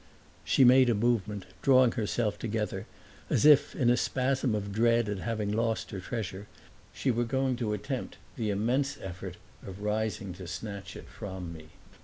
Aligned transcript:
She 0.43 0.63
made 0.63 0.89
a 0.89 0.95
movement, 0.95 1.45
drawing 1.61 1.91
herself 1.91 2.39
together 2.39 2.87
as 3.29 3.45
if, 3.45 3.75
in 3.75 3.87
a 3.91 3.95
spasm 3.95 4.55
of 4.55 4.71
dread 4.71 5.07
at 5.07 5.19
having 5.19 5.51
lost 5.51 5.91
her 5.91 5.99
treasure, 5.99 6.47
she 6.91 7.11
were 7.11 7.23
going 7.23 7.55
to 7.57 7.73
attempt 7.73 8.17
the 8.35 8.49
immense 8.49 8.97
effort 8.99 9.37
of 9.63 9.83
rising 9.83 10.33
to 10.33 10.47
snatch 10.47 10.95
it 10.95 11.05
from 11.07 11.53
me. 11.53 11.67